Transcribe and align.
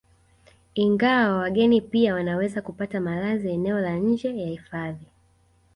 Ingawa 0.75 1.37
wageni 1.37 1.81
pia 1.81 2.13
wanaweza 2.13 2.61
kupata 2.61 3.01
malazi 3.01 3.49
eneo 3.49 3.79
la 3.79 3.95
nje 3.95 4.37
ya 4.41 4.47
hifadhi 4.47 5.07